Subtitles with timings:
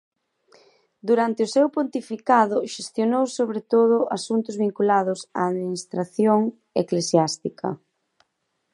[1.07, 6.39] Durante o seu pontificado xestionou sobre todo asuntos vinculados á administración
[6.83, 7.67] eclesiástica.